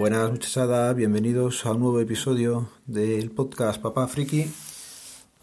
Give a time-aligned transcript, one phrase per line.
[0.00, 4.46] Buenas muchachada, bienvenidos a un nuevo episodio del podcast Papá Friki.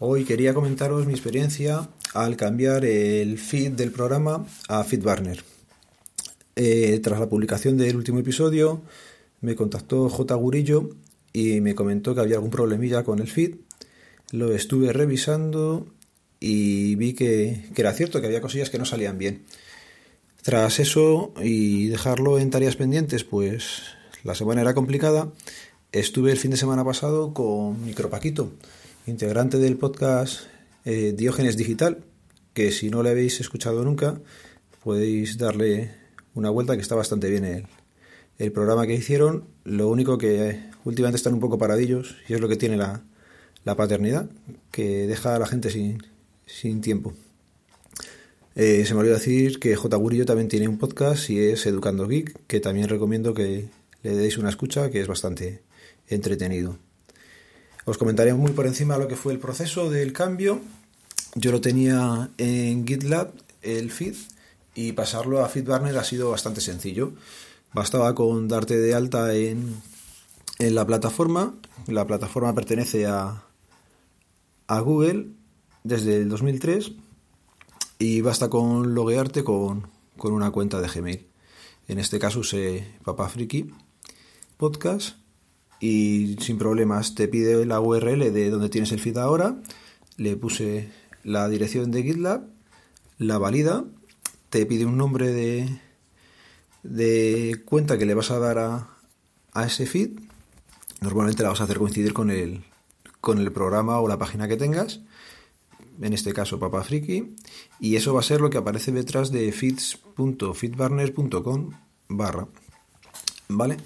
[0.00, 5.44] Hoy quería comentaros mi experiencia al cambiar el feed del programa a FeedBurner.
[6.56, 8.82] Eh, tras la publicación del último episodio,
[9.42, 10.34] me contactó J.
[10.34, 10.90] Gurillo
[11.32, 13.58] y me comentó que había algún problemilla con el feed.
[14.32, 15.86] Lo estuve revisando
[16.40, 19.44] y vi que, que era cierto, que había cosillas que no salían bien.
[20.42, 25.32] Tras eso y dejarlo en tareas pendientes, pues la semana era complicada.
[25.92, 28.52] Estuve el fin de semana pasado con Micropaquito,
[29.06, 30.40] integrante del podcast
[30.84, 32.04] eh, Diógenes Digital,
[32.52, 34.20] que si no le habéis escuchado nunca,
[34.82, 35.92] podéis darle
[36.34, 37.66] una vuelta que está bastante bien el,
[38.38, 39.44] el programa que hicieron.
[39.64, 43.02] Lo único que últimamente están un poco paradillos y es lo que tiene la,
[43.64, 44.28] la paternidad,
[44.70, 46.02] que deja a la gente sin,
[46.46, 47.14] sin tiempo.
[48.54, 49.96] Eh, se me olvidó decir que J.
[49.96, 53.68] Gurillo también tiene un podcast y es Educando Geek, que también recomiendo que
[54.08, 55.62] le deis una escucha, que es bastante
[56.06, 56.78] entretenido.
[57.84, 60.62] Os comentaré muy por encima lo que fue el proceso del cambio.
[61.34, 64.16] Yo lo tenía en GitLab, el feed,
[64.74, 67.12] y pasarlo a FeedBurner ha sido bastante sencillo.
[67.74, 69.74] Bastaba con darte de alta en,
[70.58, 71.54] en la plataforma.
[71.86, 73.44] La plataforma pertenece a,
[74.68, 75.32] a Google
[75.84, 76.92] desde el 2003
[77.98, 79.86] y basta con loguearte con,
[80.16, 81.26] con una cuenta de Gmail.
[81.88, 83.70] En este caso usé Papa Friki
[84.58, 85.16] Podcast
[85.80, 89.62] y sin problemas te pide la URL de donde tienes el feed ahora,
[90.16, 90.90] le puse
[91.22, 92.42] la dirección de GitLab,
[93.18, 93.84] la valida,
[94.50, 95.80] te pide un nombre de,
[96.82, 98.88] de cuenta que le vas a dar a,
[99.52, 100.18] a ese feed,
[101.00, 102.64] normalmente la vas a hacer coincidir con el,
[103.20, 105.02] con el programa o la página que tengas,
[106.00, 107.36] en este caso Papa Friki,
[107.78, 111.70] y eso va a ser lo que aparece detrás de feeds.feedburner.com
[112.08, 112.48] barra.
[113.48, 113.76] ¿Vale?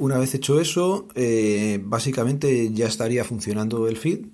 [0.00, 4.28] Una vez hecho eso, eh, básicamente ya estaría funcionando el feed.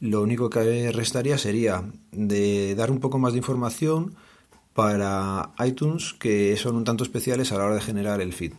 [0.00, 4.16] Lo único que restaría sería dar un poco más de información
[4.74, 8.52] para iTunes que son un tanto especiales a la hora de generar el feed.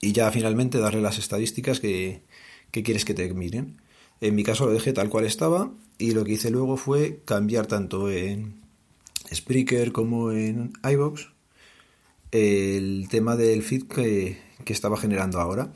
[0.00, 2.22] Y ya finalmente darle las estadísticas que,
[2.70, 3.82] que quieres que te miren.
[4.22, 7.66] En mi caso lo dejé tal cual estaba y lo que hice luego fue cambiar
[7.66, 8.62] tanto en
[9.30, 11.28] Spreaker como en iBox
[12.32, 15.72] el tema del feed que, que estaba generando ahora.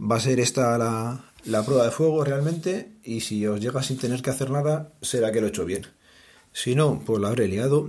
[0.00, 3.98] Va a ser esta la, la, prueba de fuego realmente y si os llega sin
[3.98, 5.86] tener que hacer nada será que lo he hecho bien.
[6.52, 7.88] Si no, pues lo habré liado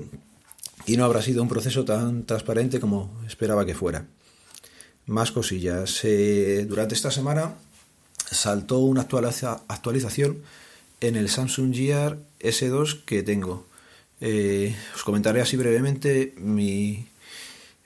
[0.86, 4.06] y no habrá sido un proceso tan transparente como esperaba que fuera.
[5.06, 6.02] Más cosillas.
[6.68, 7.56] Durante esta semana
[8.30, 10.44] saltó una actualización
[11.02, 13.66] en el Samsung Gear S2 que tengo.
[14.22, 17.08] Eh, os comentaré así brevemente mi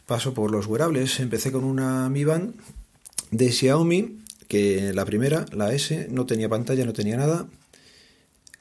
[0.07, 1.19] paso por los wearables.
[1.19, 2.56] Empecé con una Mi Band
[3.29, 7.47] de Xiaomi, que la primera, la S, no tenía pantalla, no tenía nada.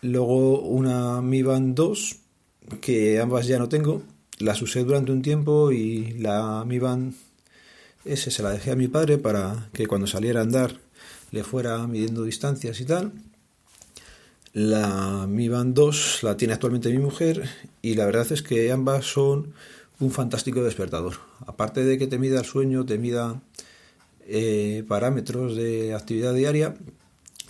[0.03, 2.17] Luego una Mi Band 2,
[2.81, 4.03] que ambas ya no tengo.
[4.39, 7.15] Las usé durante un tiempo y la Mi Band
[8.05, 10.79] S se la dejé a mi padre para que cuando saliera a andar
[11.31, 13.13] le fuera midiendo distancias y tal.
[14.53, 17.49] La Mi Band 2 la tiene actualmente mi mujer
[17.83, 19.55] y la verdad es que ambas son
[20.01, 21.15] un fantástico despertador.
[21.47, 23.41] Aparte de que te mida el sueño, te mida
[24.27, 26.77] eh, parámetros de actividad diaria,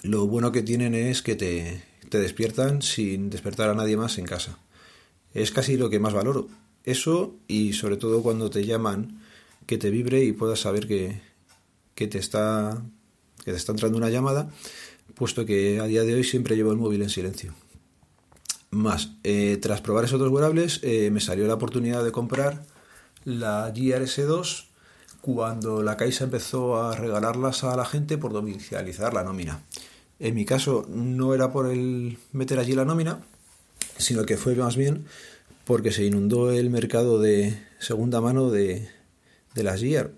[0.03, 4.27] lo bueno que tienen es que te, te despiertan sin despertar a nadie más en
[4.27, 4.59] casa.
[5.35, 6.49] Es casi lo que más valoro.
[6.85, 9.21] Eso y sobre todo cuando te llaman
[9.67, 11.21] que te vibre y puedas saber que,
[11.95, 12.83] que te está
[13.45, 14.51] que te está entrando una llamada,
[15.15, 17.55] puesto que a día de hoy siempre llevo el móvil en silencio.
[18.77, 22.63] Más, eh, tras probar esos dos wearables, eh, me salió la oportunidad de comprar
[23.25, 24.67] la GRS2
[25.23, 29.63] cuando la Caixa empezó a regalarlas a la gente por domiciliar la nómina.
[30.19, 33.25] En mi caso no era por el meter allí la nómina,
[33.97, 35.07] sino que fue más bien
[35.65, 38.91] porque se inundó el mercado de segunda mano de,
[39.55, 40.11] de las GR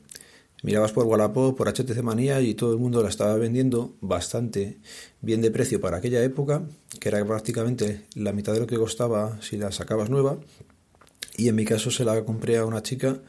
[0.63, 4.79] Mirabas por Wallapop, por HTC Manía y todo el mundo la estaba vendiendo bastante
[5.21, 6.63] bien de precio para aquella época,
[6.99, 10.39] que era prácticamente la mitad de lo que costaba si la sacabas nueva.
[11.37, 13.21] Y en mi caso se la compré a una chica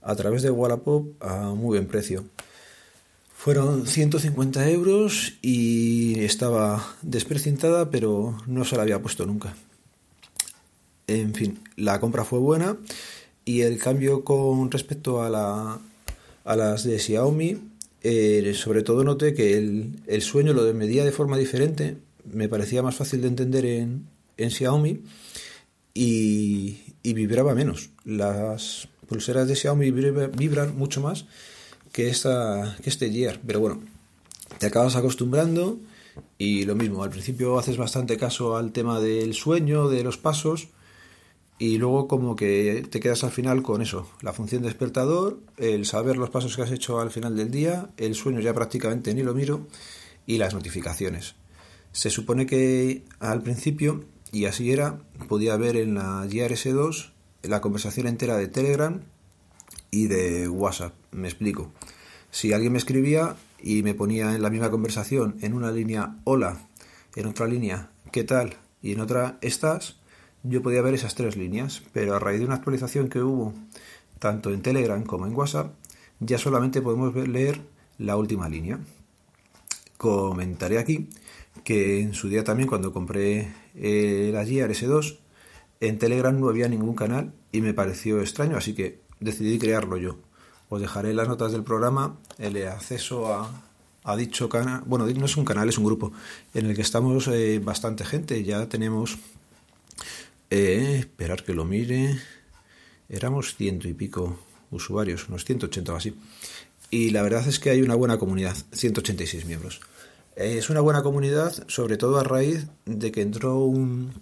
[0.00, 2.24] a través de Wallapop a muy buen precio.
[3.34, 9.54] Fueron 150 euros y estaba desprecintada, pero no se la había puesto nunca.
[11.06, 12.78] En fin, la compra fue buena
[13.44, 15.80] y el cambio con respecto a la
[16.44, 17.58] a las de Xiaomi,
[18.02, 21.96] eh, sobre todo noté que el, sueño lo medía de forma diferente,
[22.32, 24.06] me parecía más fácil de entender en,
[24.36, 25.00] en Xiaomi
[25.94, 27.90] y, vibraba menos.
[28.04, 31.26] Las pulseras de Xiaomi vibran mucho más,
[31.92, 33.40] que, esta, que este Gear.
[33.46, 33.82] Pero bueno,
[34.58, 35.78] te acabas acostumbrando
[36.38, 40.68] y lo mismo, al principio haces bastante caso al tema del sueño, de los pasos,
[41.60, 46.16] y luego como que te quedas al final con eso, la función despertador, el saber
[46.16, 49.34] los pasos que has hecho al final del día, el sueño ya prácticamente ni lo
[49.34, 49.66] miro,
[50.24, 51.34] y las notificaciones.
[51.92, 57.10] Se supone que al principio, y así era, podía ver en la GRS2
[57.42, 59.02] la conversación entera de Telegram
[59.90, 60.94] y de WhatsApp.
[61.10, 61.72] Me explico.
[62.30, 66.66] Si alguien me escribía y me ponía en la misma conversación, en una línea hola,
[67.16, 69.99] en otra línea qué tal y en otra estás,
[70.42, 73.54] yo podía ver esas tres líneas, pero a raíz de una actualización que hubo
[74.18, 75.74] tanto en Telegram como en WhatsApp,
[76.20, 77.60] ya solamente podemos leer
[77.98, 78.78] la última línea.
[79.96, 81.08] Comentaré aquí
[81.64, 85.18] que en su día también cuando compré eh, la Gear S2,
[85.80, 90.18] en Telegram no había ningún canal y me pareció extraño, así que decidí crearlo yo.
[90.68, 94.82] Os dejaré las notas del programa el acceso a, dicho canal.
[94.86, 96.12] Bueno, no es un canal, es un grupo
[96.54, 98.42] en el que estamos eh, bastante gente.
[98.44, 99.18] Ya tenemos
[100.50, 102.18] eh, esperar que lo mire.
[103.08, 104.38] Éramos ciento y pico
[104.70, 106.14] usuarios, unos 180 o así.
[106.90, 109.80] Y la verdad es que hay una buena comunidad, 186 miembros.
[110.36, 114.12] Es una buena comunidad, sobre todo a raíz de que entró un,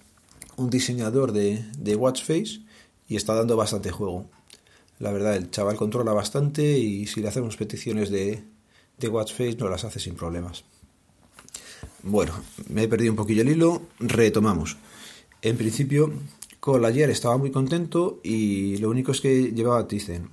[0.56, 2.60] un diseñador de, de Watchface
[3.08, 4.28] y está dando bastante juego.
[4.98, 8.42] La verdad, el chaval controla bastante y si le hacemos peticiones de,
[8.98, 10.64] de Watchface no las hace sin problemas.
[12.02, 12.32] Bueno,
[12.68, 14.76] me he perdido un poquillo el hilo, retomamos.
[15.40, 16.12] En principio,
[16.58, 20.30] con la ayer estaba muy contento y lo único es que llevaba Tizen.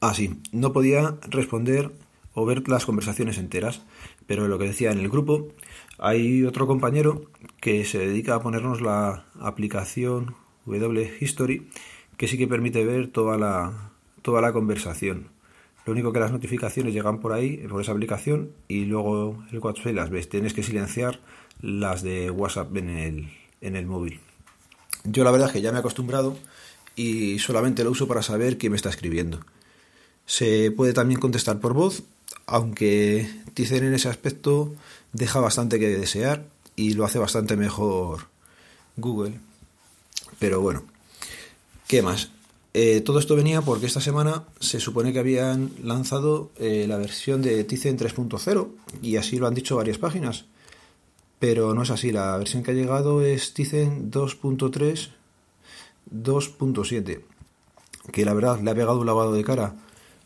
[0.00, 1.92] Ah, sí, no podía responder
[2.32, 3.82] o ver las conversaciones enteras,
[4.26, 5.48] pero lo que decía en el grupo,
[5.98, 10.34] hay otro compañero que se dedica a ponernos la aplicación
[10.64, 11.68] W History
[12.16, 13.92] que sí que permite ver toda la,
[14.22, 15.28] toda la conversación.
[15.84, 19.92] Lo único que las notificaciones llegan por ahí, por esa aplicación, y luego el WhatsApp
[19.92, 20.30] las ves.
[20.30, 21.20] Tienes que silenciar
[21.60, 23.28] las de WhatsApp en el,
[23.64, 24.20] en el móvil.
[25.04, 26.36] Yo la verdad es que ya me he acostumbrado
[26.94, 29.40] y solamente lo uso para saber quién me está escribiendo.
[30.26, 32.02] Se puede también contestar por voz,
[32.46, 34.74] aunque Tizen en ese aspecto
[35.12, 36.46] deja bastante que desear
[36.76, 38.28] y lo hace bastante mejor
[38.96, 39.40] Google.
[40.38, 40.84] Pero bueno,
[41.86, 42.30] ¿qué más?
[42.72, 47.40] Eh, todo esto venía porque esta semana se supone que habían lanzado eh, la versión
[47.40, 48.68] de Tizen 3.0
[49.00, 50.46] y así lo han dicho varias páginas
[51.44, 52.10] pero no es así.
[52.10, 55.10] La versión que ha llegado es Tizen 2.3
[56.10, 57.20] 2.7
[58.12, 59.76] que la verdad le ha pegado un lavado de cara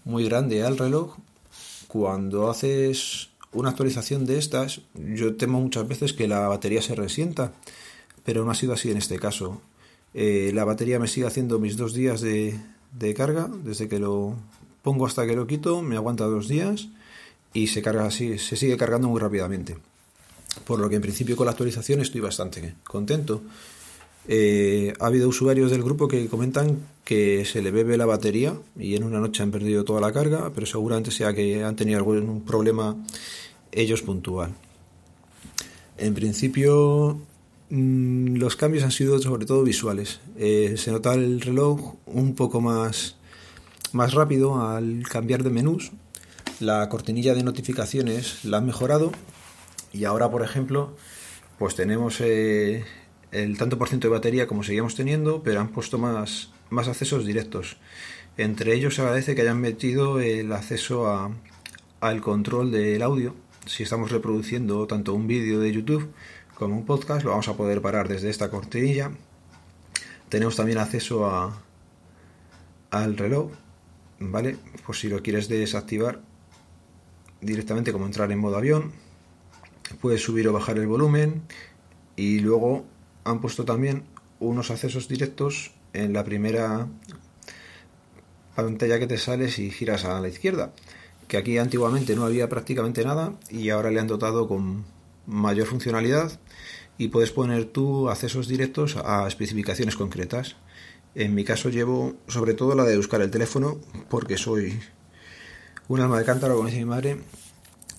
[0.04, 1.16] muy grande al reloj.
[1.88, 7.52] Cuando haces una actualización de estas yo temo muchas veces que la batería se resienta
[8.24, 9.60] pero no ha sido así en este caso.
[10.14, 12.60] Eh, la batería me sigue haciendo mis dos días de,
[12.92, 14.36] de carga desde que lo
[14.82, 16.90] pongo hasta que lo quito me aguanta dos días
[17.52, 19.78] y se carga así se sigue cargando muy rápidamente
[20.64, 23.42] por lo que en principio con la actualización estoy bastante contento.
[24.30, 28.94] Eh, ha habido usuarios del grupo que comentan que se le bebe la batería y
[28.94, 32.42] en una noche han perdido toda la carga, pero seguramente sea que han tenido algún
[32.42, 32.94] problema
[33.72, 34.52] ellos puntual.
[35.96, 37.18] En principio
[37.70, 40.20] mm, los cambios han sido sobre todo visuales.
[40.36, 43.16] Eh, se nota el reloj un poco más,
[43.92, 45.90] más rápido al cambiar de menús.
[46.60, 49.10] La cortinilla de notificaciones la han mejorado
[49.92, 50.96] y ahora, por ejemplo,
[51.58, 52.84] pues tenemos eh,
[53.32, 57.24] el tanto por ciento de batería como seguíamos teniendo, pero han puesto más, más accesos
[57.24, 57.78] directos.
[58.36, 61.32] Entre ellos se agradece que hayan metido el acceso a,
[62.00, 63.34] al control del audio.
[63.66, 66.12] Si estamos reproduciendo tanto un vídeo de YouTube
[66.54, 69.10] como un podcast, lo vamos a poder parar desde esta cortinilla.
[70.28, 71.60] Tenemos también acceso a,
[72.90, 73.50] al reloj,
[74.20, 74.56] ¿vale?
[74.86, 76.20] Por si lo quieres desactivar
[77.40, 78.92] directamente como entrar en modo avión
[80.00, 81.42] puedes subir o bajar el volumen
[82.16, 82.84] y luego
[83.24, 84.04] han puesto también
[84.40, 86.86] unos accesos directos en la primera
[88.54, 90.72] pantalla que te sales y giras a la izquierda
[91.28, 94.84] que aquí antiguamente no había prácticamente nada y ahora le han dotado con
[95.26, 96.40] mayor funcionalidad
[96.96, 100.56] y puedes poner tú accesos directos a especificaciones concretas.
[101.14, 103.78] En mi caso llevo sobre todo la de buscar el teléfono
[104.08, 104.80] porque soy
[105.86, 107.18] un alma de cántaro, como dice mi madre,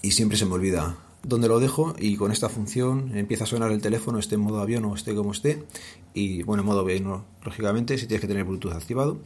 [0.01, 3.71] y siempre se me olvida donde lo dejo y con esta función empieza a sonar
[3.71, 5.63] el teléfono, esté en modo avión o esté como esté.
[6.13, 9.19] Y bueno, en modo avión, lógicamente, si tienes que tener Bluetooth activado,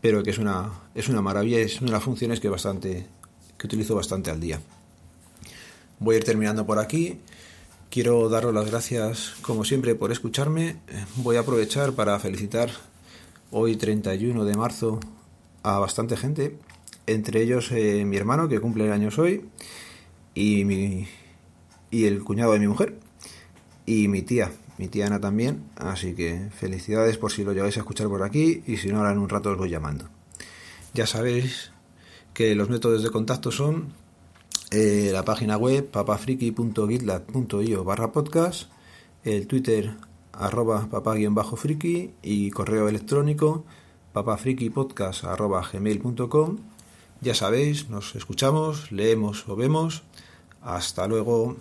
[0.00, 3.06] pero que es una, es una maravilla, es una de las funciones que, bastante,
[3.58, 4.60] que utilizo bastante al día.
[5.98, 7.18] Voy a ir terminando por aquí.
[7.90, 10.76] Quiero daros las gracias, como siempre, por escucharme.
[11.16, 12.70] Voy a aprovechar para felicitar
[13.50, 15.00] hoy, 31 de marzo,
[15.62, 16.58] a bastante gente.
[17.06, 19.48] entre ellos eh, mi hermano que cumple años hoy
[20.34, 21.08] y, mi,
[21.90, 22.98] y el cuñado de mi mujer
[23.86, 27.80] y mi tía, mi tía Ana también, así que felicidades por si lo llegáis a
[27.80, 30.08] escuchar por aquí y si no ahora en un rato os voy llamando.
[30.94, 31.70] Ya sabéis
[32.34, 33.92] que los métodos de contacto son
[34.70, 38.70] eh, la página web papafriki.gitlab.io barra podcast,
[39.24, 39.96] el Twitter
[40.32, 43.64] arroba papá-friki y correo electrónico
[44.12, 46.58] papafrikipodcast arroba gmail.com.
[47.20, 50.04] Ya sabéis, nos escuchamos, leemos o vemos.
[50.62, 51.56] Hasta luego.